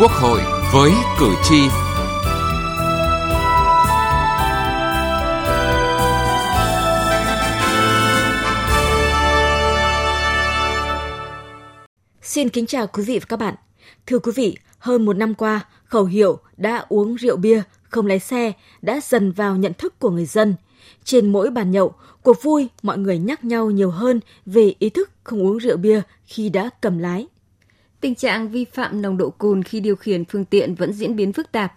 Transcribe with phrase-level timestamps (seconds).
[0.00, 0.40] Quốc hội
[0.72, 1.56] với cử tri.
[12.22, 13.54] Xin kính chào quý vị và các bạn.
[14.06, 18.18] Thưa quý vị, hơn một năm qua, khẩu hiệu đã uống rượu bia, không lái
[18.18, 20.54] xe đã dần vào nhận thức của người dân.
[21.04, 25.10] Trên mỗi bàn nhậu, cuộc vui mọi người nhắc nhau nhiều hơn về ý thức
[25.24, 27.26] không uống rượu bia khi đã cầm lái.
[28.00, 31.32] Tình trạng vi phạm nồng độ cồn khi điều khiển phương tiện vẫn diễn biến
[31.32, 31.74] phức tạp.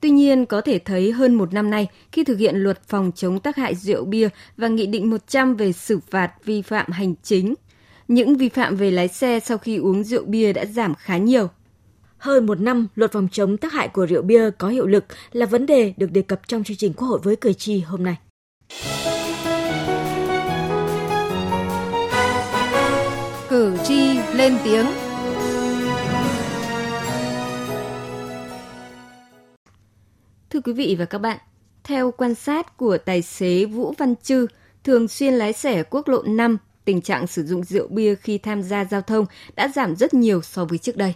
[0.00, 3.40] Tuy nhiên, có thể thấy hơn một năm nay, khi thực hiện luật phòng chống
[3.40, 7.54] tác hại rượu bia và Nghị định 100 về xử phạt vi phạm hành chính,
[8.08, 11.48] những vi phạm về lái xe sau khi uống rượu bia đã giảm khá nhiều.
[12.18, 15.46] Hơn một năm, luật phòng chống tác hại của rượu bia có hiệu lực là
[15.46, 18.16] vấn đề được đề cập trong chương trình Quốc hội với cử tri hôm nay.
[23.48, 24.86] Cử tri lên tiếng
[30.58, 31.38] Thưa quý vị và các bạn,
[31.84, 34.46] theo quan sát của tài xế Vũ Văn Trư,
[34.84, 38.62] thường xuyên lái xe quốc lộ 5, tình trạng sử dụng rượu bia khi tham
[38.62, 41.14] gia giao thông đã giảm rất nhiều so với trước đây.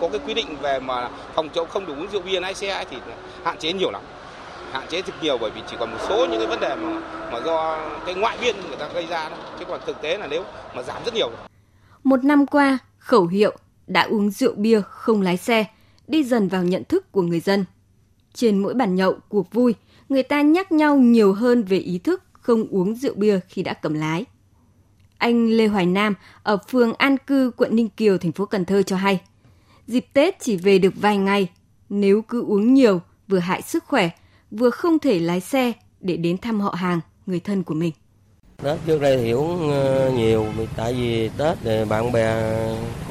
[0.00, 2.84] Có cái quy định về mà phòng chống không được uống rượu bia lái xe
[2.90, 2.96] thì
[3.44, 4.02] hạn chế nhiều lắm.
[4.72, 7.00] Hạn chế rất nhiều bởi vì chỉ còn một số những cái vấn đề mà
[7.32, 9.38] mà do cái ngoại biên người ta gây ra thôi.
[9.58, 10.44] Chứ còn thực tế là nếu
[10.76, 11.30] mà giảm rất nhiều.
[12.04, 15.64] Một năm qua, khẩu hiệu đã uống rượu bia không lái xe
[16.06, 17.64] đi dần vào nhận thức của người dân.
[18.34, 19.74] Trên mỗi bàn nhậu, cuộc vui,
[20.08, 23.74] người ta nhắc nhau nhiều hơn về ý thức không uống rượu bia khi đã
[23.74, 24.24] cầm lái.
[25.18, 28.82] Anh Lê Hoài Nam ở phường An Cư, quận Ninh Kiều, thành phố Cần Thơ
[28.82, 29.20] cho hay,
[29.86, 31.48] dịp Tết chỉ về được vài ngày,
[31.88, 34.10] nếu cứ uống nhiều vừa hại sức khỏe,
[34.50, 37.92] vừa không thể lái xe để đến thăm họ hàng, người thân của mình.
[38.64, 42.26] Tết trước đây thì uống ờ, nhiều tại vì Tết thì bạn bè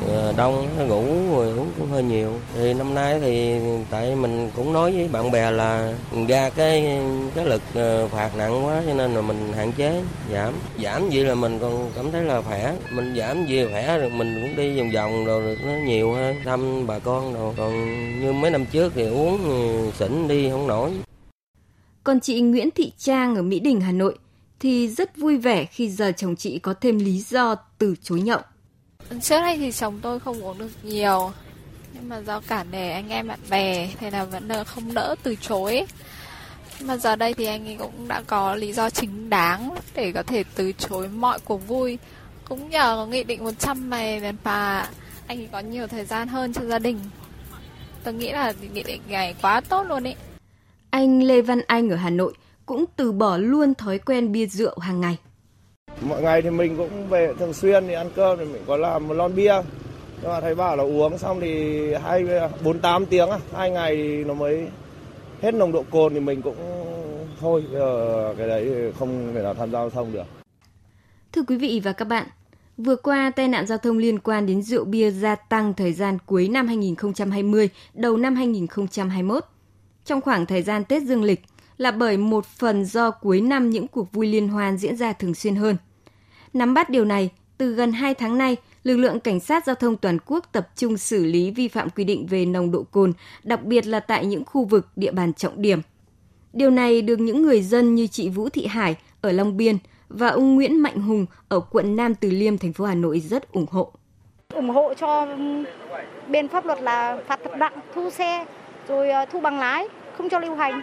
[0.07, 1.03] ờ, đông ngủ
[1.35, 2.33] rồi uống cũng hơi nhiều.
[2.55, 3.59] Thì năm nay thì
[3.89, 5.93] tại mình cũng nói với bạn bè là
[6.27, 6.99] ra cái
[7.35, 10.01] cái lực ờ, phạt nặng quá cho nên là mình hạn chế
[10.33, 10.53] giảm.
[10.83, 12.73] Giảm vậy là mình còn cảm thấy là khỏe.
[12.91, 16.35] Mình giảm gì khỏe rồi mình cũng đi vòng vòng rồi được nó nhiều hơn
[16.45, 17.53] thăm bà con rồi.
[17.57, 17.71] Còn
[18.21, 20.91] như mấy năm trước thì uống ừ, xỉn đi không nổi.
[22.03, 24.15] Còn chị Nguyễn Thị Trang ở Mỹ Đình, Hà Nội
[24.63, 28.39] thì rất vui vẻ khi giờ chồng chị có thêm lý do từ chối nhậu.
[29.21, 31.31] Trước đây thì chồng tôi không uống được nhiều,
[31.93, 35.35] nhưng mà do cả nể anh em bạn bè, thế là vẫn không đỡ từ
[35.35, 35.85] chối.
[36.79, 40.11] Nhưng mà giờ đây thì anh ấy cũng đã có lý do chính đáng để
[40.11, 41.97] có thể từ chối mọi cuộc vui.
[42.45, 44.89] Cũng nhờ có nghị định 100 này mà
[45.27, 46.99] anh ấy có nhiều thời gian hơn cho gia đình.
[48.03, 50.15] Tôi nghĩ là nghị định này quá tốt luôn ý.
[50.89, 52.33] Anh Lê Văn Anh ở Hà Nội
[52.65, 55.17] cũng từ bỏ luôn thói quen bia rượu hàng ngày.
[56.01, 59.07] Mọi ngày thì mình cũng về thường xuyên thì ăn cơm thì mình có làm
[59.07, 59.53] một lon bia.
[60.21, 62.25] Nhưng mà thầy bảo là uống xong thì hai
[62.63, 64.67] bốn tám tiếng hai ngày thì nó mới
[65.41, 66.55] hết nồng độ cồn thì mình cũng
[67.39, 70.23] thôi giờ cái đấy không thể nào tham gia giao thông được.
[71.31, 72.27] Thưa quý vị và các bạn,
[72.77, 76.17] vừa qua tai nạn giao thông liên quan đến rượu bia gia tăng thời gian
[76.25, 79.43] cuối năm 2020, đầu năm 2021.
[80.05, 81.41] Trong khoảng thời gian Tết Dương lịch,
[81.77, 85.33] là bởi một phần do cuối năm những cuộc vui liên hoan diễn ra thường
[85.33, 85.77] xuyên hơn.
[86.53, 89.97] Nắm bắt điều này, từ gần 2 tháng nay, lực lượng cảnh sát giao thông
[89.97, 93.13] toàn quốc tập trung xử lý vi phạm quy định về nồng độ cồn,
[93.43, 95.81] đặc biệt là tại những khu vực địa bàn trọng điểm.
[96.53, 99.77] Điều này được những người dân như chị Vũ Thị Hải ở Long Biên
[100.09, 103.51] và ông Nguyễn Mạnh Hùng ở quận Nam Từ Liêm, thành phố Hà Nội rất
[103.51, 103.91] ủng hộ.
[104.53, 105.27] ủng hộ cho
[106.27, 108.45] bên pháp luật là phạt thật nặng, thu xe,
[108.87, 110.81] rồi ờ, thu bằng lái, không cho lưu hành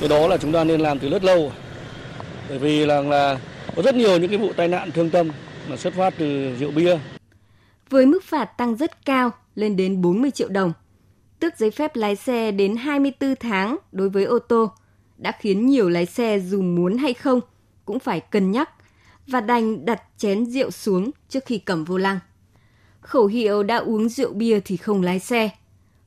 [0.00, 1.52] cái đó là chúng ta nên làm từ rất lâu
[2.48, 3.40] bởi vì là, là
[3.76, 5.30] có rất nhiều những cái vụ tai nạn thương tâm
[5.68, 6.98] mà xuất phát từ rượu bia.
[7.90, 10.72] Với mức phạt tăng rất cao lên đến 40 triệu đồng,
[11.40, 14.72] tước giấy phép lái xe đến 24 tháng đối với ô tô
[15.16, 17.40] đã khiến nhiều lái xe dù muốn hay không
[17.84, 18.70] cũng phải cân nhắc
[19.26, 22.18] và đành đặt chén rượu xuống trước khi cầm vô lăng.
[23.00, 25.50] Khẩu hiệu đã uống rượu bia thì không lái xe,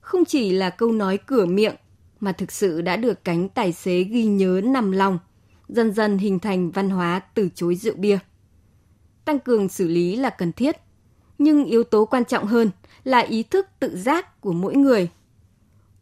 [0.02, 1.76] không chỉ là câu nói cửa miệng
[2.24, 5.20] mà thực sự đã được cánh tài xế ghi nhớ nằm lòng,
[5.68, 8.20] dần dần hình thành văn hóa từ chối rượu bia.
[9.26, 10.78] Tăng cường xử lý là cần thiết,
[11.38, 12.72] nhưng yếu tố quan trọng hơn
[13.04, 15.10] là ý thức tự giác của mỗi người.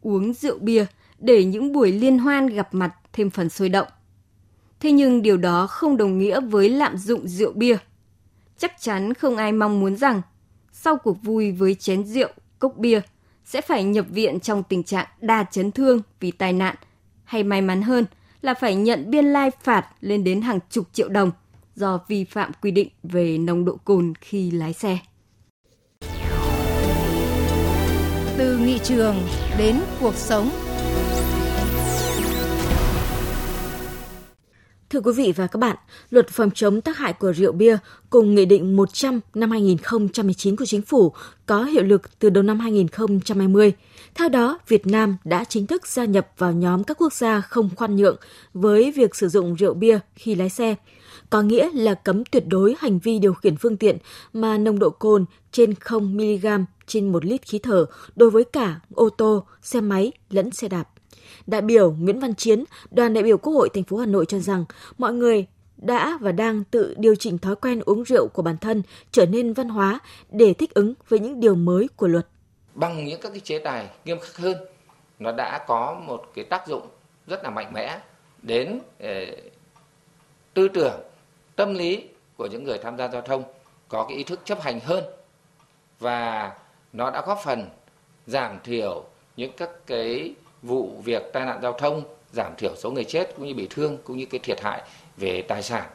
[0.00, 0.86] Uống rượu bia
[1.18, 3.88] để những buổi liên hoan gặp mặt thêm phần sôi động.
[4.80, 7.76] Thế nhưng điều đó không đồng nghĩa với lạm dụng rượu bia.
[8.58, 10.22] Chắc chắn không ai mong muốn rằng
[10.72, 12.28] sau cuộc vui với chén rượu,
[12.58, 13.00] cốc bia–
[13.44, 16.76] sẽ phải nhập viện trong tình trạng đa chấn thương vì tai nạn,
[17.24, 18.04] hay may mắn hơn
[18.42, 21.30] là phải nhận biên lai phạt lên đến hàng chục triệu đồng
[21.74, 24.98] do vi phạm quy định về nồng độ cồn khi lái xe.
[28.38, 29.16] từ nghị trường
[29.58, 30.50] đến cuộc sống.
[34.92, 35.76] Thưa quý vị và các bạn,
[36.10, 37.76] luật phòng chống tác hại của rượu bia
[38.10, 41.12] cùng Nghị định 100 năm 2019 của Chính phủ
[41.46, 43.72] có hiệu lực từ đầu năm 2020.
[44.14, 47.70] Theo đó, Việt Nam đã chính thức gia nhập vào nhóm các quốc gia không
[47.76, 48.16] khoan nhượng
[48.54, 50.74] với việc sử dụng rượu bia khi lái xe.
[51.30, 53.98] Có nghĩa là cấm tuyệt đối hành vi điều khiển phương tiện
[54.32, 57.86] mà nồng độ cồn trên 0mg trên 1 lít khí thở
[58.16, 60.88] đối với cả ô tô, xe máy lẫn xe đạp.
[61.46, 64.38] Đại biểu Nguyễn Văn Chiến, đoàn đại biểu Quốc hội thành phố Hà Nội cho
[64.38, 64.64] rằng
[64.98, 65.46] mọi người
[65.76, 69.52] đã và đang tự điều chỉnh thói quen uống rượu của bản thân trở nên
[69.52, 70.00] văn hóa
[70.30, 72.26] để thích ứng với những điều mới của luật.
[72.74, 74.56] Bằng những các cái chế tài nghiêm khắc hơn,
[75.18, 76.86] nó đã có một cái tác dụng
[77.26, 77.98] rất là mạnh mẽ
[78.42, 79.28] đến eh,
[80.54, 81.00] tư tưởng,
[81.56, 82.04] tâm lý
[82.36, 83.44] của những người tham gia giao thông
[83.88, 85.04] có cái ý thức chấp hành hơn
[85.98, 86.52] và
[86.92, 87.68] nó đã góp phần
[88.26, 89.04] giảm thiểu
[89.36, 93.46] những các cái vụ việc tai nạn giao thông, giảm thiểu số người chết cũng
[93.46, 94.82] như bị thương cũng như cái thiệt hại
[95.16, 95.90] về tài sản.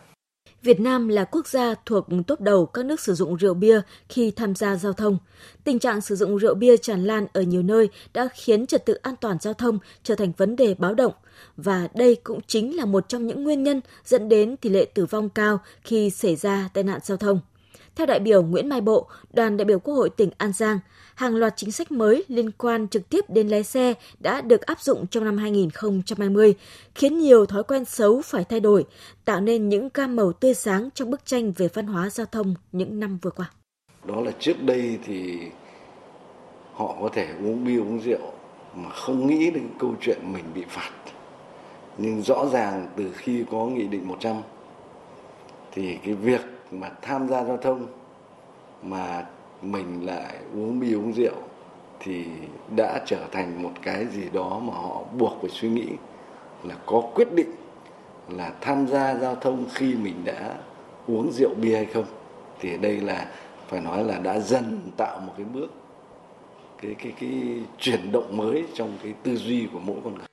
[0.61, 4.31] Việt Nam là quốc gia thuộc top đầu các nước sử dụng rượu bia khi
[4.31, 5.17] tham gia giao thông.
[5.63, 8.93] Tình trạng sử dụng rượu bia tràn lan ở nhiều nơi đã khiến trật tự
[8.93, 11.13] an toàn giao thông trở thành vấn đề báo động
[11.57, 15.05] và đây cũng chính là một trong những nguyên nhân dẫn đến tỷ lệ tử
[15.05, 17.39] vong cao khi xảy ra tai nạn giao thông.
[17.97, 20.79] Theo đại biểu Nguyễn Mai Bộ, đoàn đại biểu Quốc hội tỉnh An Giang,
[21.15, 24.81] hàng loạt chính sách mới liên quan trực tiếp đến lái xe đã được áp
[24.81, 26.55] dụng trong năm 2020,
[26.95, 28.85] khiến nhiều thói quen xấu phải thay đổi,
[29.25, 32.55] tạo nên những gam màu tươi sáng trong bức tranh về văn hóa giao thông
[32.71, 33.51] những năm vừa qua.
[34.05, 35.39] Đó là trước đây thì
[36.73, 38.31] họ có thể uống bia uống rượu
[38.75, 40.91] mà không nghĩ đến câu chuyện mình bị phạt.
[41.97, 44.41] Nhưng rõ ràng từ khi có Nghị định 100
[45.71, 47.87] thì cái việc mà tham gia giao thông
[48.83, 49.25] mà
[49.61, 51.35] mình lại uống bia uống rượu
[51.99, 52.25] thì
[52.75, 55.87] đã trở thành một cái gì đó mà họ buộc phải suy nghĩ
[56.63, 57.51] là có quyết định
[58.29, 60.55] là tham gia giao thông khi mình đã
[61.07, 62.05] uống rượu bia hay không.
[62.59, 63.31] Thì đây là
[63.67, 65.71] phải nói là đã dần tạo một cái bước,
[66.81, 70.26] cái cái cái chuyển động mới trong cái tư duy của mỗi con người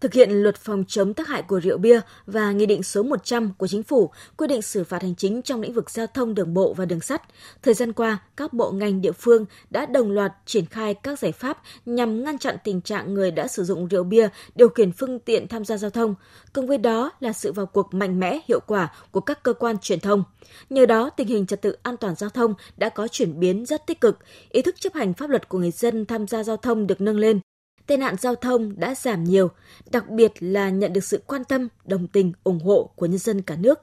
[0.00, 3.52] thực hiện luật phòng chống tác hại của rượu bia và Nghị định số 100
[3.58, 6.54] của Chính phủ quy định xử phạt hành chính trong lĩnh vực giao thông đường
[6.54, 7.22] bộ và đường sắt.
[7.62, 11.32] Thời gian qua, các bộ ngành địa phương đã đồng loạt triển khai các giải
[11.32, 15.18] pháp nhằm ngăn chặn tình trạng người đã sử dụng rượu bia điều khiển phương
[15.18, 16.14] tiện tham gia giao thông.
[16.52, 19.78] Cùng với đó là sự vào cuộc mạnh mẽ, hiệu quả của các cơ quan
[19.78, 20.24] truyền thông.
[20.70, 23.86] Nhờ đó, tình hình trật tự an toàn giao thông đã có chuyển biến rất
[23.86, 24.18] tích cực,
[24.50, 27.18] ý thức chấp hành pháp luật của người dân tham gia giao thông được nâng
[27.18, 27.40] lên
[27.90, 29.50] tai nạn giao thông đã giảm nhiều,
[29.90, 33.42] đặc biệt là nhận được sự quan tâm, đồng tình, ủng hộ của nhân dân
[33.42, 33.80] cả nước.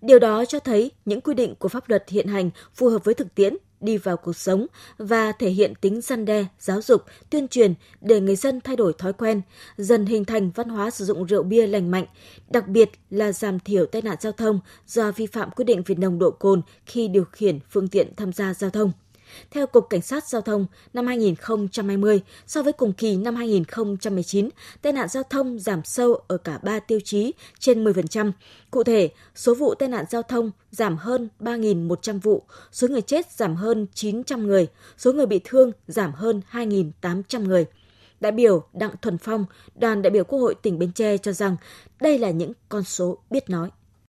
[0.00, 3.14] Điều đó cho thấy những quy định của pháp luật hiện hành phù hợp với
[3.14, 4.66] thực tiễn, đi vào cuộc sống
[4.98, 8.92] và thể hiện tính răn đe, giáo dục, tuyên truyền để người dân thay đổi
[8.98, 9.40] thói quen,
[9.76, 12.06] dần hình thành văn hóa sử dụng rượu bia lành mạnh,
[12.48, 15.94] đặc biệt là giảm thiểu tai nạn giao thông do vi phạm quy định về
[15.94, 18.92] nồng độ cồn khi điều khiển phương tiện tham gia giao thông.
[19.50, 24.48] Theo Cục Cảnh sát Giao thông, năm 2020, so với cùng kỳ năm 2019,
[24.82, 28.32] tai nạn giao thông giảm sâu ở cả ba tiêu chí trên 10%.
[28.70, 33.30] Cụ thể, số vụ tai nạn giao thông giảm hơn 3.100 vụ, số người chết
[33.30, 37.66] giảm hơn 900 người, số người bị thương giảm hơn 2.800 người.
[38.20, 41.56] Đại biểu Đặng Thuần Phong, đoàn đại biểu Quốc hội tỉnh Bến Tre cho rằng
[42.00, 43.70] đây là những con số biết nói.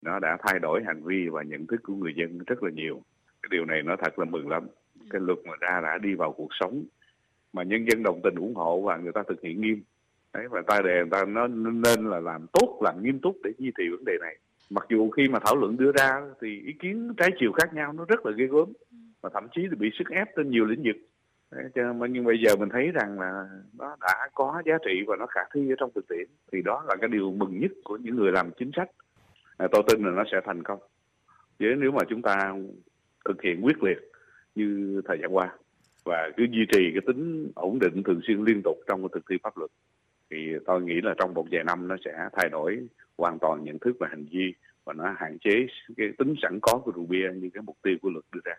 [0.02, 3.02] Nó đã thay đổi hành vi và nhận thức của người dân rất là nhiều.
[3.42, 4.68] Cái điều này nó thật là mừng lắm
[5.10, 6.84] cái luật mà ra đã đi vào cuộc sống
[7.52, 9.82] mà nhân dân đồng tình ủng hộ và người ta thực hiện nghiêm.
[10.34, 13.50] Đấy và ta đề người ta nó nên là làm tốt làm nghiêm túc để
[13.58, 14.36] duy trì vấn đề này.
[14.70, 17.92] Mặc dù khi mà thảo luận đưa ra thì ý kiến trái chiều khác nhau
[17.92, 18.72] nó rất là ghê gớm
[19.20, 20.96] và thậm chí thì bị sức ép trên nhiều lĩnh vực.
[21.50, 25.26] Đấy, nhưng bây giờ mình thấy rằng là nó đã có giá trị và nó
[25.26, 26.26] khả thi ở trong thực tiễn.
[26.52, 28.90] Thì đó là cái điều mừng nhất của những người làm chính sách.
[29.56, 30.78] À, tôi tin là nó sẽ thành công.
[31.58, 32.54] Chứ nếu mà chúng ta
[33.24, 33.98] thực hiện quyết liệt
[34.54, 35.50] như thời gian qua
[36.04, 39.24] và cứ duy trì cái tính ổn định thường xuyên liên tục trong cái thực
[39.30, 39.70] thi pháp luật
[40.30, 42.78] thì tôi nghĩ là trong một vài năm nó sẽ thay đổi
[43.18, 46.78] hoàn toàn nhận thức và hành vi và nó hạn chế cái tính sẵn có
[46.84, 48.52] của rượu bia như cái mục tiêu của luật đưa ra.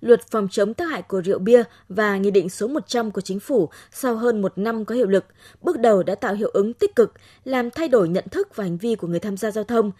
[0.00, 3.40] Luật phòng chống tác hại của rượu bia và Nghị định số 100 của Chính
[3.40, 5.24] phủ sau hơn một năm có hiệu lực,
[5.62, 8.76] bước đầu đã tạo hiệu ứng tích cực, làm thay đổi nhận thức và hành
[8.78, 9.92] vi của người tham gia giao thông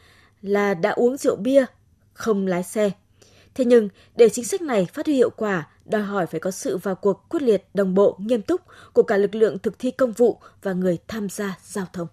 [0.43, 1.65] là đã uống rượu bia,
[2.13, 2.91] không lái xe.
[3.61, 6.77] Thế nhưng, để chính sách này phát huy hiệu quả, đòi hỏi phải có sự
[6.77, 8.61] vào cuộc quyết liệt, đồng bộ, nghiêm túc
[8.93, 12.09] của cả lực lượng thực thi công vụ và người tham gia giao thông.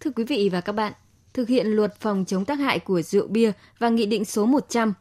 [0.00, 0.92] Thưa quý vị và các bạn,
[1.34, 4.94] thực hiện luật phòng chống tác hại của rượu bia và Nghị định số 100,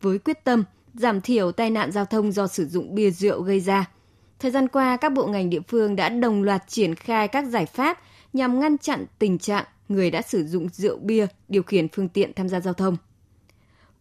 [0.00, 3.60] với quyết tâm giảm thiểu tai nạn giao thông do sử dụng bia rượu gây
[3.60, 3.90] ra.
[4.38, 7.66] Thời gian qua, các bộ ngành địa phương đã đồng loạt triển khai các giải
[7.66, 7.98] pháp
[8.32, 12.32] nhằm ngăn chặn tình trạng người đã sử dụng rượu bia điều khiển phương tiện
[12.32, 12.96] tham gia giao thông.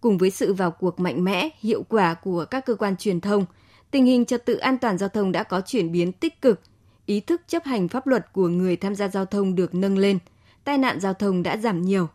[0.01, 3.45] Cùng với sự vào cuộc mạnh mẽ, hiệu quả của các cơ quan truyền thông,
[3.91, 6.61] tình hình trật tự an toàn giao thông đã có chuyển biến tích cực,
[7.05, 10.19] ý thức chấp hành pháp luật của người tham gia giao thông được nâng lên,
[10.63, 12.07] tai nạn giao thông đã giảm nhiều.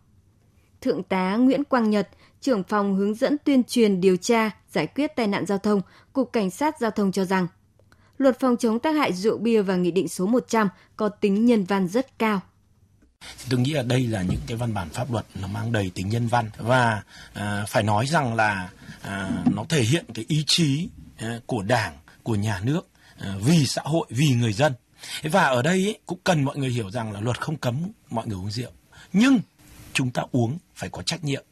[0.80, 2.08] Thượng tá Nguyễn Quang Nhật,
[2.40, 5.80] trưởng phòng hướng dẫn tuyên truyền điều tra, giải quyết tai nạn giao thông,
[6.12, 7.46] Cục Cảnh sát Giao thông cho rằng,
[8.18, 11.64] luật phòng chống tác hại rượu bia và Nghị định số 100 có tính nhân
[11.64, 12.40] văn rất cao.
[13.50, 16.08] Tôi nghĩ là đây là những cái văn bản pháp luật nó mang đầy tính
[16.08, 18.70] nhân văn và à, phải nói rằng là
[19.02, 23.66] à, nó thể hiện cái ý chí à, của Đảng, của nhà nước à, vì
[23.66, 24.72] xã hội, vì người dân.
[25.22, 28.26] Và ở đây ấy, cũng cần mọi người hiểu rằng là luật không cấm mọi
[28.26, 28.70] người uống rượu.
[29.12, 29.38] Nhưng
[29.92, 31.44] chúng ta uống phải có trách nhiệm.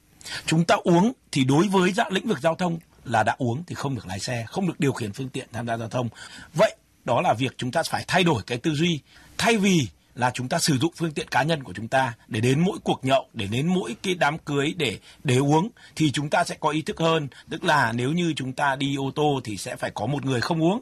[0.46, 3.74] Chúng ta uống thì đối với dạng lĩnh vực giao thông là đã uống thì
[3.74, 6.08] không được lái xe, không được điều khiển phương tiện tham gia giao thông.
[6.54, 9.00] Vậy đó là việc chúng ta phải thay đổi cái tư duy.
[9.38, 12.40] Thay vì là chúng ta sử dụng phương tiện cá nhân của chúng ta để
[12.40, 16.30] đến mỗi cuộc nhậu, để đến mỗi cái đám cưới để để uống thì chúng
[16.30, 19.40] ta sẽ có ý thức hơn, tức là nếu như chúng ta đi ô tô
[19.44, 20.80] thì sẽ phải có một người không uống.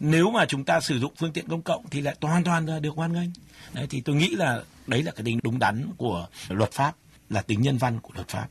[0.00, 2.78] Nếu mà chúng ta sử dụng phương tiện công cộng thì lại hoàn toàn là
[2.78, 3.30] được hoan nghênh.
[3.72, 6.96] Đấy thì tôi nghĩ là đấy là cái tính đúng đắn của luật pháp,
[7.30, 8.48] là tính nhân văn của luật pháp.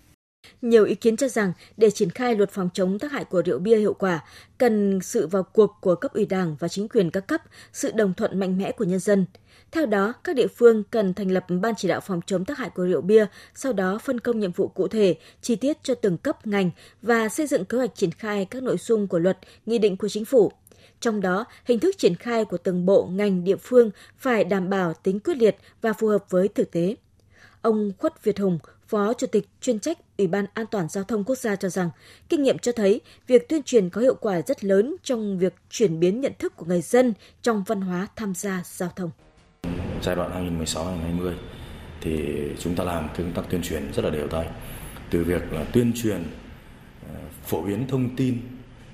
[0.62, 3.60] Nhiều ý kiến cho rằng để triển khai luật phòng chống tác hại của rượu
[3.60, 4.24] bia hiệu quả,
[4.58, 7.42] cần sự vào cuộc của cấp ủy đảng và chính quyền các cấp,
[7.74, 9.26] sự đồng thuận mạnh mẽ của nhân dân.
[9.72, 12.70] Theo đó, các địa phương cần thành lập ban chỉ đạo phòng chống tác hại
[12.70, 16.18] của rượu bia, sau đó phân công nhiệm vụ cụ thể, chi tiết cho từng
[16.18, 16.72] cấp ngành
[17.02, 20.10] và xây dựng kế hoạch triển khai các nội dung của luật, nghị định của
[20.10, 20.52] chính phủ.
[21.00, 24.94] Trong đó, hình thức triển khai của từng bộ, ngành, địa phương phải đảm bảo
[24.94, 26.96] tính quyết liệt và phù hợp với thực tế.
[27.64, 31.24] Ông Khuất Việt Hùng, Phó Chủ tịch chuyên trách Ủy ban An toàn Giao thông
[31.24, 31.90] Quốc gia cho rằng,
[32.30, 36.00] kinh nghiệm cho thấy việc tuyên truyền có hiệu quả rất lớn trong việc chuyển
[36.00, 39.12] biến nhận thức của người dân trong văn hóa tham gia giao thông.
[40.02, 41.34] Giai đoạn 2016-2020
[42.02, 44.48] thì chúng ta làm công tác tuyên truyền rất là đều tay.
[45.10, 46.24] Từ việc là tuyên truyền,
[47.08, 48.38] ờ, phổ biến thông tin,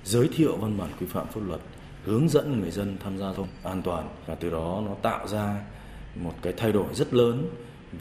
[0.04, 1.60] giới thiệu văn bản quy phạm pháp luật,
[2.04, 5.28] hướng dẫn người dân tham gia giao thông an toàn và từ đó nó tạo
[5.28, 5.62] ra
[6.16, 7.50] một cái thay đổi rất lớn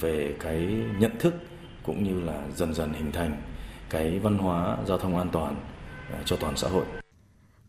[0.01, 1.35] về cái nhận thức
[1.83, 3.43] cũng như là dần dần hình thành
[3.91, 5.57] cái văn hóa giao thông an toàn
[6.13, 6.85] à, cho toàn xã hội.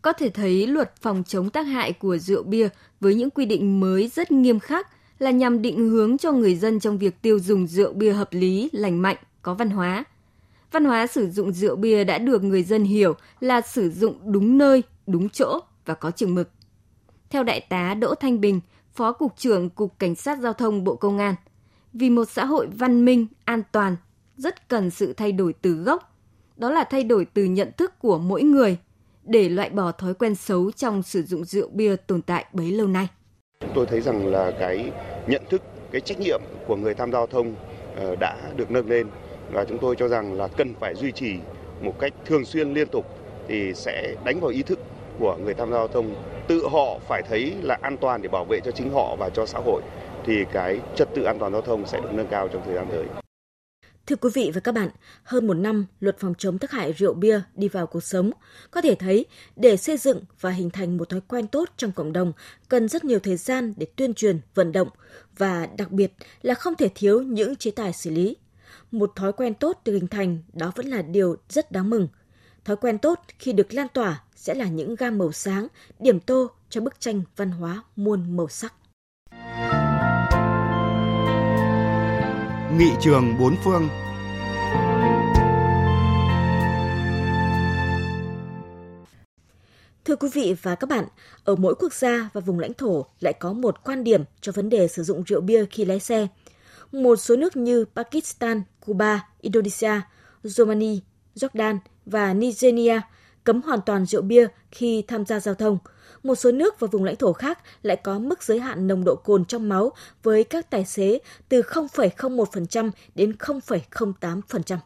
[0.01, 3.79] Có thể thấy luật phòng chống tác hại của rượu bia với những quy định
[3.79, 4.87] mới rất nghiêm khắc
[5.19, 8.69] là nhằm định hướng cho người dân trong việc tiêu dùng rượu bia hợp lý,
[8.73, 10.03] lành mạnh, có văn hóa.
[10.71, 14.57] Văn hóa sử dụng rượu bia đã được người dân hiểu là sử dụng đúng
[14.57, 16.49] nơi, đúng chỗ và có chừng mực.
[17.29, 18.59] Theo Đại tá Đỗ Thanh Bình,
[18.93, 21.35] Phó Cục trưởng Cục Cảnh sát Giao thông Bộ Công an,
[21.93, 23.95] vì một xã hội văn minh, an toàn,
[24.37, 26.15] rất cần sự thay đổi từ gốc.
[26.57, 28.77] Đó là thay đổi từ nhận thức của mỗi người
[29.23, 32.87] để loại bỏ thói quen xấu trong sử dụng rượu bia tồn tại bấy lâu
[32.87, 33.07] nay.
[33.59, 34.91] Chúng tôi thấy rằng là cái
[35.27, 37.55] nhận thức, cái trách nhiệm của người tham gia giao thông
[37.95, 39.07] ờ, đã được nâng lên
[39.51, 41.35] và chúng tôi cho rằng là cần phải duy trì
[41.81, 43.05] một cách thường xuyên liên tục
[43.47, 44.79] thì sẽ đánh vào ý thức
[45.19, 46.15] của người tham gia giao thông
[46.47, 49.45] tự họ phải thấy là an toàn để bảo vệ cho chính họ và cho
[49.45, 49.81] xã hội
[50.29, 52.87] thì cái trật tự an toàn giao thông sẽ được nâng cao trong thời gian
[52.91, 53.05] tới.
[54.07, 54.89] Thưa quý vị và các bạn,
[55.23, 58.31] hơn một năm luật phòng chống tác hại rượu bia đi vào cuộc sống,
[58.71, 62.13] có thể thấy để xây dựng và hình thành một thói quen tốt trong cộng
[62.13, 62.33] đồng
[62.67, 64.87] cần rất nhiều thời gian để tuyên truyền, vận động
[65.37, 68.37] và đặc biệt là không thể thiếu những chế tài xử lý.
[68.91, 72.07] Một thói quen tốt được hình thành đó vẫn là điều rất đáng mừng.
[72.65, 75.67] Thói quen tốt khi được lan tỏa sẽ là những gam màu sáng,
[75.99, 78.73] điểm tô cho bức tranh văn hóa muôn màu sắc.
[82.77, 83.89] Nghị trường bốn phương
[90.05, 91.05] Thưa quý vị và các bạn,
[91.43, 94.69] ở mỗi quốc gia và vùng lãnh thổ lại có một quan điểm cho vấn
[94.69, 96.27] đề sử dụng rượu bia khi lái xe.
[96.91, 100.01] Một số nước như Pakistan, Cuba, Indonesia,
[100.43, 100.99] Romania,
[101.35, 103.01] Jordan và Nigeria
[103.43, 105.77] cấm hoàn toàn rượu bia khi tham gia giao thông.
[106.23, 109.15] Một số nước và vùng lãnh thổ khác lại có mức giới hạn nồng độ
[109.15, 109.91] cồn trong máu
[110.23, 111.19] với các tài xế
[111.49, 114.77] từ 0,01% đến 0,08%.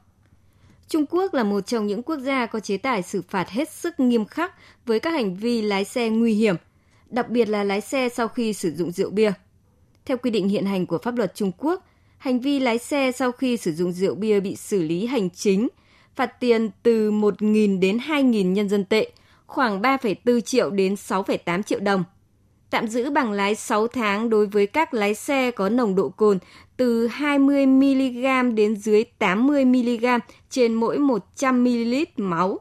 [0.88, 4.00] Trung Quốc là một trong những quốc gia có chế tài xử phạt hết sức
[4.00, 4.53] nghiêm khắc
[4.86, 6.55] với các hành vi lái xe nguy hiểm,
[7.10, 9.31] đặc biệt là lái xe sau khi sử dụng rượu bia.
[10.05, 11.86] Theo quy định hiện hành của pháp luật Trung Quốc,
[12.17, 15.67] hành vi lái xe sau khi sử dụng rượu bia bị xử lý hành chính,
[16.15, 19.12] phạt tiền từ 1.000 đến 2.000 nhân dân tệ,
[19.48, 22.03] khoảng 3,4 triệu đến 6,8 triệu đồng.
[22.70, 26.39] Tạm giữ bằng lái 6 tháng đối với các lái xe có nồng độ cồn
[26.77, 32.60] từ 20mg đến dưới 80mg trên mỗi 100ml máu.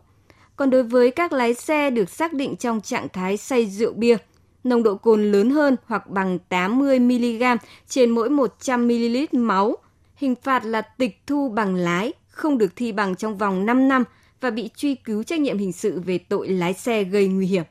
[0.57, 4.17] Còn đối với các lái xe được xác định trong trạng thái say rượu bia,
[4.65, 7.43] nồng độ cồn lớn hơn hoặc bằng 80 mg
[7.89, 9.77] trên mỗi 100 ml máu,
[10.15, 14.05] hình phạt là tịch thu bằng lái, không được thi bằng trong vòng 5 năm
[14.41, 17.65] và bị truy cứu trách nhiệm hình sự về tội lái xe gây nguy hiểm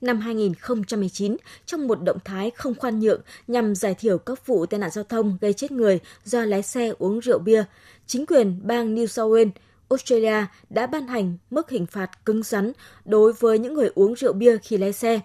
[0.00, 4.80] năm 2019 trong một động thái không khoan nhượng nhằm giải thiểu các vụ tai
[4.80, 7.64] nạn giao thông gây chết người do lái xe uống rượu bia.
[8.06, 9.50] Chính quyền bang New South Wales,
[9.90, 12.72] Australia đã ban hành mức hình phạt cứng rắn
[13.04, 15.20] đối với những người uống rượu bia khi lái xe.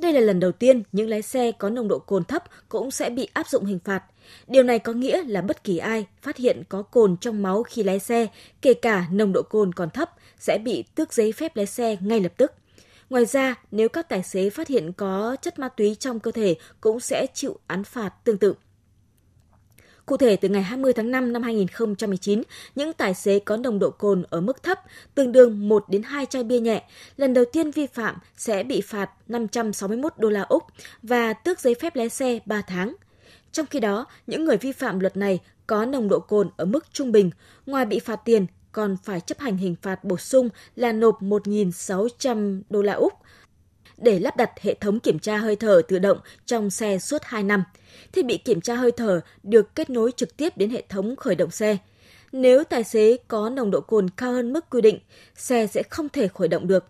[0.00, 3.10] Đây là lần đầu tiên những lái xe có nồng độ cồn thấp cũng sẽ
[3.10, 4.02] bị áp dụng hình phạt.
[4.46, 7.82] Điều này có nghĩa là bất kỳ ai phát hiện có cồn trong máu khi
[7.82, 8.26] lái xe,
[8.62, 12.20] kể cả nồng độ cồn còn thấp, sẽ bị tước giấy phép lái xe ngay
[12.20, 12.52] lập tức.
[13.10, 16.56] Ngoài ra, nếu các tài xế phát hiện có chất ma túy trong cơ thể
[16.80, 18.54] cũng sẽ chịu án phạt tương tự.
[20.10, 22.42] Cụ thể, từ ngày 20 tháng 5 năm 2019,
[22.74, 24.78] những tài xế có nồng độ cồn ở mức thấp,
[25.14, 26.84] tương đương 1 đến 2 chai bia nhẹ,
[27.16, 30.62] lần đầu tiên vi phạm sẽ bị phạt 561 đô la Úc
[31.02, 32.94] và tước giấy phép lái xe 3 tháng.
[33.52, 36.86] Trong khi đó, những người vi phạm luật này có nồng độ cồn ở mức
[36.92, 37.30] trung bình,
[37.66, 42.62] ngoài bị phạt tiền còn phải chấp hành hình phạt bổ sung là nộp 1.600
[42.70, 43.12] đô la Úc
[44.00, 47.42] để lắp đặt hệ thống kiểm tra hơi thở tự động trong xe suốt 2
[47.42, 47.64] năm.
[48.12, 51.34] Thiết bị kiểm tra hơi thở được kết nối trực tiếp đến hệ thống khởi
[51.34, 51.76] động xe.
[52.32, 54.98] Nếu tài xế có nồng độ cồn cao hơn mức quy định,
[55.36, 56.84] xe sẽ không thể khởi động được.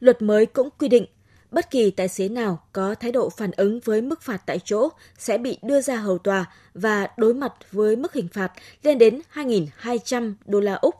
[0.00, 1.06] Luật mới cũng quy định
[1.54, 4.88] bất kỳ tài xế nào có thái độ phản ứng với mức phạt tại chỗ
[5.18, 6.44] sẽ bị đưa ra hầu tòa
[6.74, 10.94] và đối mặt với mức hình phạt lên đến 2.200 đô la Úc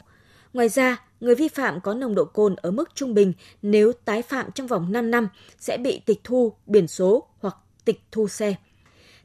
[0.54, 3.32] Ngoài ra, người vi phạm có nồng độ cồn ở mức trung bình
[3.62, 8.00] nếu tái phạm trong vòng 5 năm sẽ bị tịch thu biển số hoặc tịch
[8.12, 8.54] thu xe.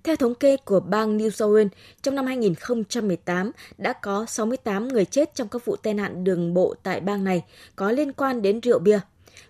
[0.04, 1.68] Theo thống kê của bang New South Wales,
[2.02, 6.76] trong năm 2018 đã có 68 người chết trong các vụ tai nạn đường bộ
[6.84, 7.44] tại bang này
[7.76, 9.00] có liên quan đến rượu bia.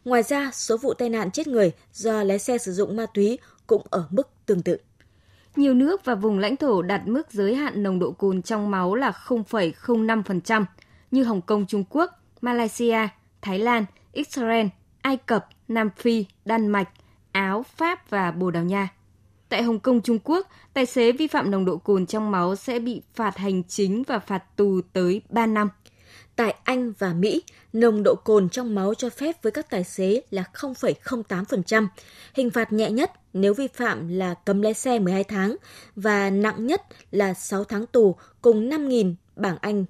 [0.06, 3.40] Ngoài ra, số vụ tai nạn chết người do lái xe sử dụng ma túy
[3.68, 4.78] cũng ở mức tương tự.
[5.56, 8.96] Nhiều nước và vùng lãnh thổ đặt mức giới hạn nồng độ cồn trong máu
[8.96, 10.66] là 0,05%
[11.12, 13.08] như Hồng Kông Trung Quốc, Malaysia,
[13.42, 14.68] Thái Lan, Israel,
[15.02, 16.90] Ai Cập, Nam Phi, Đan Mạch,
[17.32, 18.90] Áo, Pháp và Bồ Đào Nha.
[19.50, 22.80] Tại Hồng Kông, Trung Quốc, tài xế vi phạm nồng độ cồn trong máu sẽ
[22.80, 25.70] bị phạt hành chính và phạt tù tới 3 năm.
[26.36, 27.44] Tại Anh và Mỹ,
[27.74, 31.88] nồng độ cồn trong máu cho phép với các tài xế là 0,08%.
[32.34, 35.56] Hình phạt nhẹ nhất nếu vi phạm là cấm lái xe 12 tháng
[35.96, 39.86] và nặng nhất là 6 tháng tù cùng 5.000 bảng Anh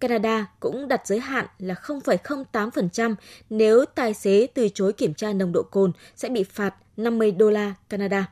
[0.00, 3.14] Canada cũng đặt giới hạn là 0,08%
[3.50, 7.50] nếu tài xế từ chối kiểm tra nồng độ cồn sẽ bị phạt 50 đô
[7.50, 8.26] la Canada.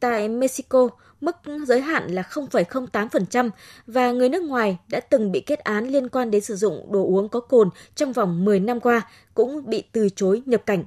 [0.00, 0.88] Tại Mexico,
[1.20, 1.36] mức
[1.66, 3.50] giới hạn là 0,08%
[3.86, 7.04] và người nước ngoài đã từng bị kết án liên quan đến sử dụng đồ
[7.04, 9.02] uống có cồn trong vòng 10 năm qua
[9.34, 10.84] cũng bị từ chối nhập cảnh.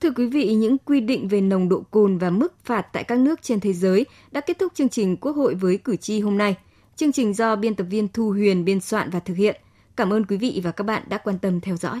[0.00, 3.18] Thưa quý vị, những quy định về nồng độ cồn và mức phạt tại các
[3.18, 6.38] nước trên thế giới đã kết thúc chương trình Quốc hội với cử tri hôm
[6.38, 6.56] nay–
[6.96, 9.60] Chương trình do biên tập viên Thu Huyền biên soạn và thực hiện.
[9.96, 12.00] Cảm ơn quý vị và các bạn đã quan tâm theo dõi.